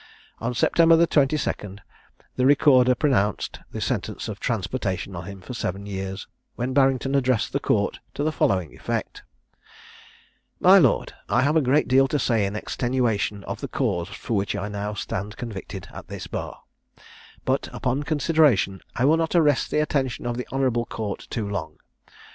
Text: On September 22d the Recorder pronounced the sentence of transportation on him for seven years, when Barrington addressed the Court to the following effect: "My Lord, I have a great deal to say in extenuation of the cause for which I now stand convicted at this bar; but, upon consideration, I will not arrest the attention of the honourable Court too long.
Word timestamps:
On 0.39 0.55
September 0.55 0.97
22d 0.97 1.77
the 2.35 2.45
Recorder 2.47 2.95
pronounced 2.95 3.59
the 3.71 3.79
sentence 3.79 4.27
of 4.27 4.39
transportation 4.39 5.15
on 5.15 5.25
him 5.25 5.41
for 5.41 5.53
seven 5.53 5.85
years, 5.85 6.25
when 6.55 6.73
Barrington 6.73 7.13
addressed 7.13 7.53
the 7.53 7.59
Court 7.59 7.99
to 8.15 8.23
the 8.23 8.31
following 8.31 8.73
effect: 8.75 9.21
"My 10.59 10.79
Lord, 10.79 11.13
I 11.29 11.43
have 11.43 11.55
a 11.55 11.61
great 11.61 11.87
deal 11.87 12.07
to 12.07 12.17
say 12.17 12.47
in 12.47 12.55
extenuation 12.55 13.43
of 13.43 13.61
the 13.61 13.67
cause 13.67 14.07
for 14.09 14.33
which 14.35 14.55
I 14.55 14.69
now 14.69 14.95
stand 14.95 15.37
convicted 15.37 15.87
at 15.93 16.07
this 16.07 16.25
bar; 16.25 16.63
but, 17.45 17.69
upon 17.71 18.01
consideration, 18.01 18.81
I 18.95 19.05
will 19.05 19.17
not 19.17 19.35
arrest 19.35 19.69
the 19.69 19.81
attention 19.81 20.25
of 20.25 20.35
the 20.35 20.47
honourable 20.51 20.87
Court 20.87 21.27
too 21.29 21.47
long. 21.47 21.77